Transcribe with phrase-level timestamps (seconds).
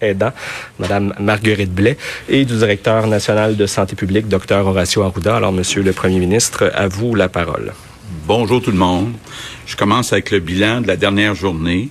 [0.00, 0.32] aidant,
[0.78, 1.96] Madame Marguerite Blais,
[2.28, 5.36] et du directeur national de santé publique, Dr Horacio Arruda.
[5.36, 7.72] Alors, Monsieur le Premier ministre, à vous la parole.
[8.26, 9.12] Bonjour tout le monde.
[9.66, 11.88] Je commence avec le bilan de la dernière journée.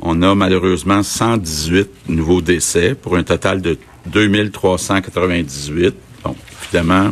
[0.00, 5.94] On a malheureusement 118 nouveaux décès pour un total de 2398.
[6.24, 7.10] Donc, évidemment,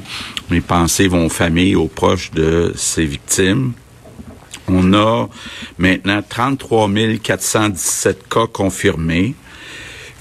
[0.51, 3.73] mes pensées vont aux familles, aux proches de ces victimes.
[4.69, 5.29] On a
[5.79, 6.89] maintenant 33
[7.23, 9.35] 417 cas confirmés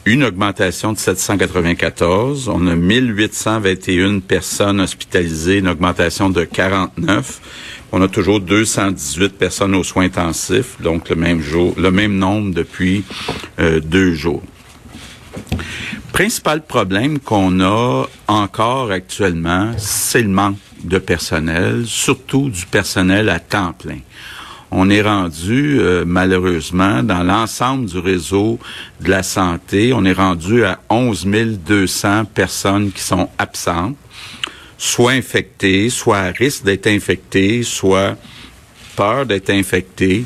[0.05, 2.47] une augmentation de 794.
[2.47, 7.41] On a 1821 personnes hospitalisées, une augmentation de 49.
[7.91, 12.53] On a toujours 218 personnes aux soins intensifs, donc le même jour, le même nombre
[12.53, 13.03] depuis
[13.59, 14.43] euh, deux jours.
[16.11, 23.39] Principal problème qu'on a encore actuellement, c'est le manque de personnel, surtout du personnel à
[23.39, 23.99] temps plein
[24.77, 28.59] on est rendu euh, malheureusement dans l'ensemble du réseau
[28.99, 33.95] de la santé, on est rendu à 11 200 personnes qui sont absentes,
[34.77, 38.17] soit infectées, soit à risque d'être infectées, soit
[38.97, 40.25] peur d'être infectées.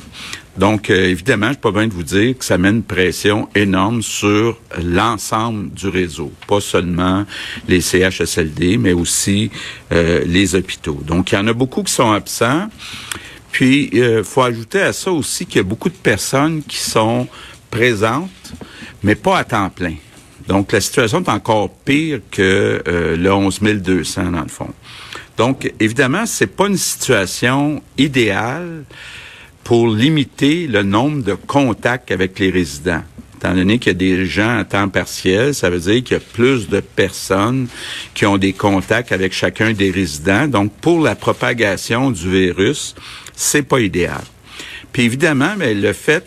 [0.58, 4.02] Donc, euh, évidemment, je peux besoin de vous dire que ça met une pression énorme
[4.02, 7.24] sur l'ensemble du réseau, pas seulement
[7.68, 9.52] les CHSLD, mais aussi
[9.92, 11.02] euh, les hôpitaux.
[11.06, 12.68] Donc, il y en a beaucoup qui sont absents.
[13.52, 16.78] Puis, il euh, faut ajouter à ça aussi qu'il y a beaucoup de personnes qui
[16.78, 17.28] sont
[17.70, 18.54] présentes,
[19.04, 19.96] mais pas à temps plein.
[20.48, 24.74] Donc, la situation est encore pire que euh, le 11 200, dans le fond.
[25.38, 28.84] Donc, évidemment, c'est pas une situation idéale
[29.64, 33.04] pour limiter le nombre de contacts avec les résidents.
[33.40, 36.20] Étant donné qu'il y a des gens à temps partiel, ça veut dire qu'il y
[36.20, 37.68] a plus de personnes
[38.14, 40.50] qui ont des contacts avec chacun des résidents.
[40.50, 42.96] Donc, pour la propagation du virus,
[43.34, 44.24] c'est pas idéal.
[44.92, 46.26] Puis évidemment, mais le fait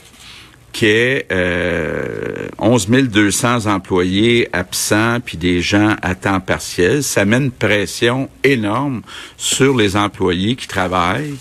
[0.72, 2.31] qu'il y ait euh,
[2.62, 9.02] 11 200 employés absents puis des gens à temps partiel, ça met une pression énorme
[9.36, 11.34] sur les employés qui travaillent.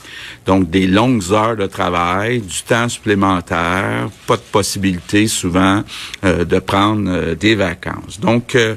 [0.48, 5.84] Donc, des longues heures de travail, du temps supplémentaire, pas de possibilité souvent
[6.26, 8.20] euh, de prendre euh, des vacances.
[8.20, 8.76] Donc, euh,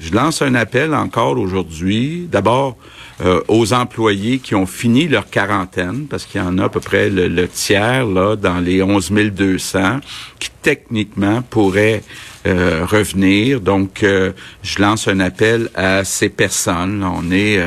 [0.00, 2.28] je lance un appel encore aujourd'hui.
[2.30, 2.76] D'abord,
[3.20, 6.80] euh, aux employés qui ont fini leur quarantaine, parce qu'il y en a à peu
[6.80, 10.00] près le, tiers là dans les 11 200
[10.40, 12.02] qui techniquement pourraient
[12.46, 13.60] euh, revenir.
[13.60, 17.04] Donc, euh, je lance un appel à ces personnes.
[17.04, 17.62] On est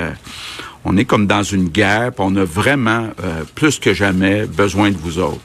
[0.84, 3.10] on est comme dans une guerre, on a vraiment
[3.56, 5.42] plus que jamais besoin de vous autres.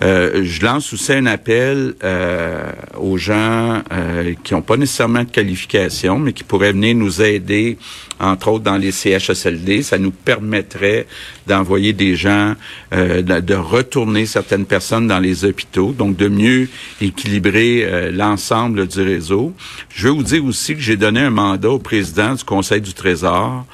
[0.00, 5.30] Euh, je lance aussi un appel euh, aux gens euh, qui n'ont pas nécessairement de
[5.30, 7.76] qualification, mais qui pourraient venir nous aider,
[8.18, 9.82] entre autres dans les CHSLD.
[9.82, 11.06] Ça nous permettrait
[11.46, 12.54] d'envoyer des gens,
[12.92, 16.68] de, retourner certaines personnes dans les hôpitaux, donc de mieux
[17.00, 19.52] équilibrer l'ensemble du réseau.
[19.90, 22.94] Je veux vous dire aussi que j'ai donné un mandat au président du Conseil du
[22.94, 23.66] Trésor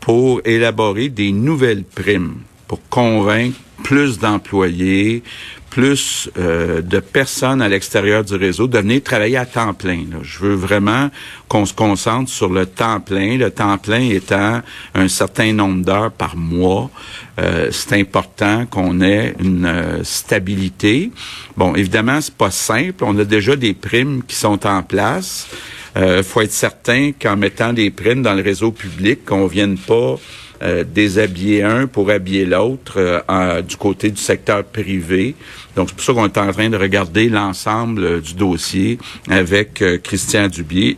[0.00, 2.36] pour élaborer des nouvelles primes
[2.68, 5.22] pour convaincre plus d'employés,
[5.70, 10.04] plus euh, de personnes à l'extérieur du réseau de venir travailler à temps plein.
[10.22, 11.10] Je veux vraiment
[11.46, 14.60] qu'on se concentre sur le temps plein, le temps plein étant
[14.94, 16.90] un certain nombre d'heures par mois.
[17.38, 21.10] Euh, c'est important qu'on ait une euh, stabilité.
[21.56, 23.04] Bon, évidemment, c'est pas simple.
[23.04, 25.48] On a déjà des primes qui sont en place.
[25.96, 30.16] Il faut être certain qu'en mettant des primes dans le réseau public, qu'on vienne pas
[30.62, 35.34] euh, déshabiller un pour habiller l'autre euh, du côté du secteur privé.
[35.76, 38.98] Donc, c'est pour ça qu'on est en train de regarder l'ensemble euh, du dossier
[39.30, 40.96] avec Christian Dubé.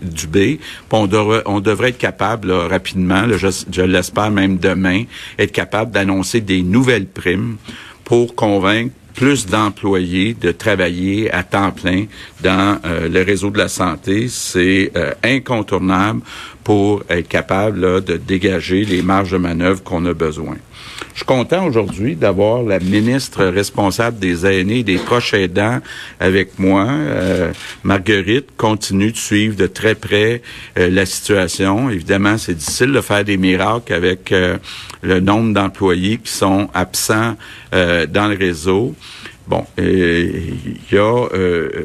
[0.93, 5.05] On, devrait, être capable rapidement, je, je l'espère même demain,
[5.38, 7.56] être capable d'annoncer des nouvelles primes
[8.05, 12.05] pour convaincre plus d'employés de travailler à temps plein
[12.43, 14.29] dans le réseau de la santé.
[14.29, 14.93] C'est
[15.23, 16.21] incontournable
[16.65, 20.57] pour être capable de dégager les marges de manœuvre qu'on a besoin.
[21.20, 25.81] Je suis content aujourd'hui d'avoir la ministre responsable des aînés et des proches aidants
[26.19, 26.87] avec moi.
[26.88, 27.52] Euh,
[27.84, 30.40] Marguerite continue de suivre de très près
[30.78, 31.90] euh, la situation.
[31.90, 34.56] Évidemment, c'est difficile de faire des miracles avec euh,
[35.02, 37.37] le nombre d'employés qui sont absents
[37.70, 38.94] dans le réseau.
[39.50, 41.26] Bon, il y a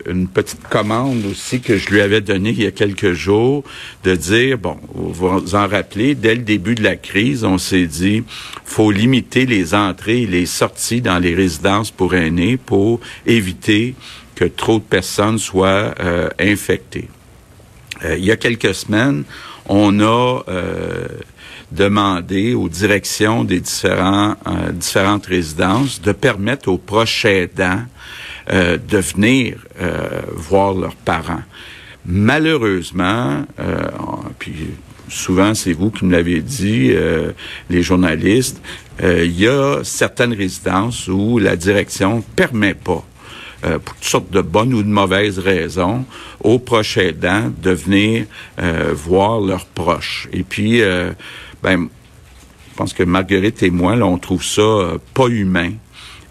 [0.05, 3.63] une petite commande aussi que je lui avais donnée il y a quelques jours
[4.03, 7.87] de dire, bon, vous vous en rappelez, dès le début de la crise, on s'est
[7.87, 8.23] dit,
[8.65, 13.95] faut limiter les entrées et les sorties dans les résidences pour aînés pour éviter
[14.35, 15.95] que trop de personnes soient
[16.37, 17.09] infectées.
[18.03, 19.23] il y a quelques semaines,
[19.67, 20.43] on a
[21.71, 27.83] demander aux directions des différents, euh, différentes résidences de permettre aux proches aidants
[28.51, 31.41] euh, de venir euh, voir leurs parents.
[32.07, 33.45] Malheureusement,
[34.37, 34.53] puis
[35.09, 36.93] souvent c'est vous qui me l'avez dit,
[37.71, 38.61] les journalistes,
[39.01, 43.03] il y a certaines résidences où la direction permet pas
[43.63, 46.05] pour toutes sortes de bonnes ou de mauvaises raisons,
[46.41, 48.27] aux proches aidants de venir
[48.93, 50.27] voir leurs proches.
[50.31, 50.83] Et puis,
[51.65, 51.89] ben,
[52.69, 55.71] je pense que Marguerite et moi, là, on trouve ça euh, pas humain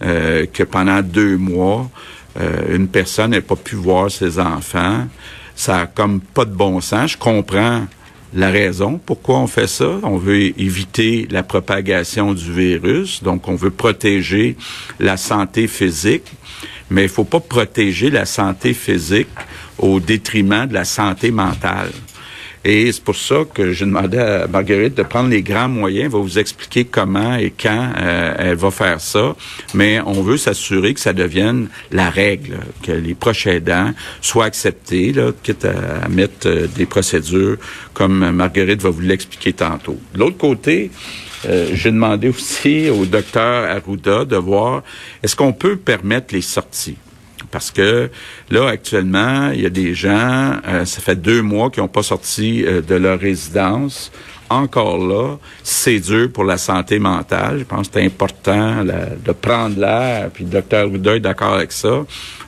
[0.03, 1.91] euh, que pendant deux mois,
[2.39, 5.09] euh, une personne n'ait pas pu voir ses enfants.
[5.57, 7.13] Ça a comme pas de bon sens.
[7.13, 7.85] Je comprends
[8.33, 9.99] la raison pourquoi on fait ça.
[10.05, 14.57] On veut éviter la propagation du virus, donc on veut protéger
[15.01, 16.31] la santé physique,
[16.91, 19.27] mais il faut pas protéger la santé physique
[19.79, 21.91] au détriment de la santé mentale.
[22.65, 26.07] Et c'est pour ça que j'ai demandé à Marguerite de prendre les grands moyens.
[26.07, 29.37] Elle va vous expliquer comment et quand euh, elle va faire ça.
[29.75, 35.13] Mais on veut s'assurer que ça devienne la règle, que les proches aidants soient acceptés,
[35.13, 37.59] là, quitte à, mettre euh, des procédures
[37.93, 39.99] comme Marguerite va vous l'expliquer tantôt.
[40.15, 40.91] De l'autre côté,
[41.47, 44.83] euh, j'ai demandé aussi au docteur Arruda de voir
[45.23, 46.97] est-ce qu'on peut permettre les sorties.
[47.55, 48.11] Parce que
[48.51, 52.03] là, actuellement, il y a des gens, euh, ça fait deux mois qu'ils n'ont pas
[52.03, 54.11] sorti euh, de leur résidence.
[54.51, 57.61] Encore là, c'est dur pour la santé mentale.
[57.61, 60.31] Je pense que c'est important de prendre l'air.
[60.35, 62.05] Puis le docteur Ruda est d'accord avec ça.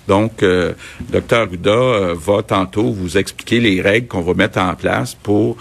[0.08, 0.72] Donc, euh,
[1.08, 5.56] docteur Ruda euh, va tantôt vous expliquer les règles qu'on va mettre en place pour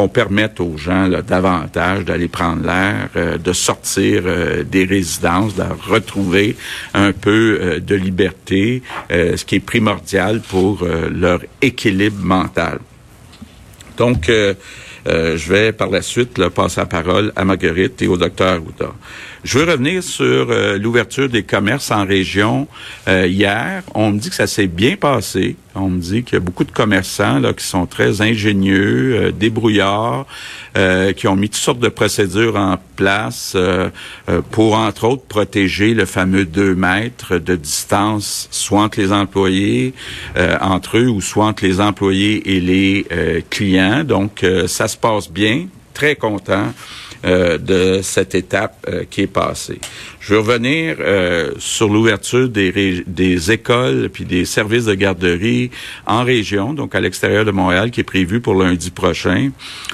[0.00, 5.54] qu'on permette aux gens là, davantage d'aller prendre l'air, euh, de sortir euh, des résidences,
[5.54, 6.56] de retrouver
[6.94, 12.78] un peu euh, de liberté, ce qui est primordial pour leur équilibre mental.
[13.98, 18.92] Donc, je vais par la suite passer la parole à Marguerite et au docteur Ouda.
[19.42, 22.68] Je veux revenir sur euh, l'ouverture des commerces en région
[23.08, 23.82] euh, hier.
[23.94, 25.56] On me dit que ça s'est bien passé.
[25.74, 29.32] On me dit qu'il y a beaucoup de commerçants là, qui sont très ingénieux, euh,
[29.32, 30.26] débrouillards,
[31.16, 33.56] qui ont mis toutes sortes de procédures en place
[34.52, 39.94] pour, entre autres, protéger le fameux 2 mètres de distance, soit entre les employés,
[40.60, 44.04] entre eux, ou soit entre les employés et les clients.
[44.04, 45.66] Donc, ça se passe bien.
[45.92, 46.72] Très content.
[47.26, 49.78] Euh, de cette étape euh, qui est passée.
[50.20, 55.70] Je veux revenir euh, sur l'ouverture des, des écoles puis des services de garderie
[56.06, 59.50] en région, donc à l'extérieur de Montréal, qui est prévu pour lundi prochain.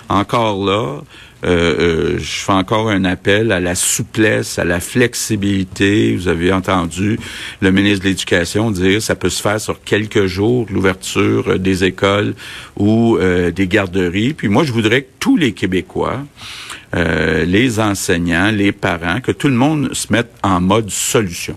[0.09, 1.01] Encore là,
[1.43, 6.15] je fais encore un appel à la souplesse, à la flexibilité.
[6.15, 7.19] Vous avez entendu
[7.61, 12.35] le ministre de l'Éducation dire ça peut se faire sur quelques jours, l'ouverture des écoles
[12.77, 13.19] ou
[13.55, 14.33] des garderies.
[14.33, 16.21] Puis moi, je voudrais que tous les Québécois
[16.95, 21.57] euh, les enseignants, les parents, que tout le monde se mette en mode solution.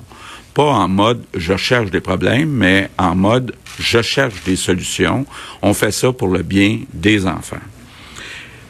[0.53, 5.25] Pas en mode je cherche des problèmes, mais en mode je cherche des solutions.
[5.61, 7.57] On fait ça pour le bien des enfants.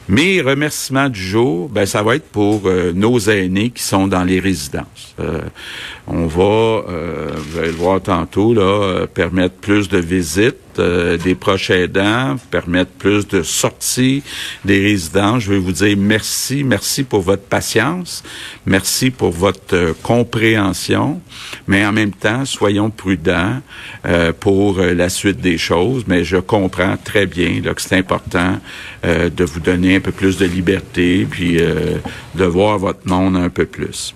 [0.10, 4.24] Mes remerciements du jour, ben ça va être pour euh, nos aînés qui sont dans
[4.24, 5.14] les résidences.
[5.20, 5.42] Euh,
[6.08, 6.44] on va,
[6.90, 12.92] euh, vous allez le voir tantôt, là, permettre plus de visites des proches aidants, permettre
[12.92, 14.24] plus de sorties
[14.66, 15.40] des résidents.
[15.40, 18.24] Je veux vous dire merci, merci pour votre patience,
[18.66, 21.22] merci pour votre compréhension,
[21.68, 23.62] mais en même temps, soyons prudents
[24.40, 26.06] pour la suite des choses.
[26.08, 28.60] Mais je comprends très bien là, que c'est important
[29.04, 31.58] de vous donner un peu plus de liberté, puis
[32.36, 34.14] de voir votre monde un peu plus.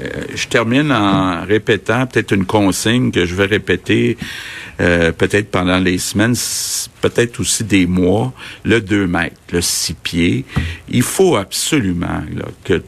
[0.00, 4.16] Euh, je termine en répétant peut-être une consigne que je vais répéter
[4.80, 6.34] euh, peut-être pendant les semaines,
[7.00, 8.32] peut-être aussi des mois,
[8.64, 10.44] le 2 mètres, le 6 pieds.
[10.88, 12.22] Il faut absolument
[12.64, 12.82] que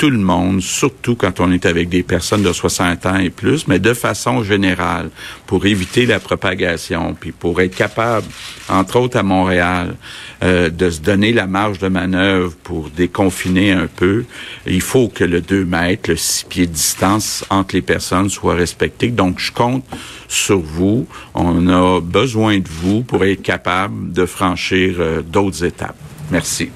[0.00, 3.68] tout le monde, surtout quand on est avec des personnes de 60 ans et plus,
[3.68, 5.10] mais de façon générale,
[5.46, 8.26] pour éviter la propagation, puis pour être capable,
[8.70, 9.96] entre autres à Montréal,
[10.42, 14.24] euh, de se donner la marge de manœuvre pour déconfiner un peu,
[14.66, 18.54] il faut que le 2 mètres, le 6 pieds de distance entre les personnes soit
[18.54, 19.08] respecté.
[19.08, 19.84] Donc, je compte
[20.28, 21.06] sur vous.
[21.34, 25.98] On a besoin de vous pour être capable de franchir euh, d'autres étapes.
[26.30, 26.70] Merci.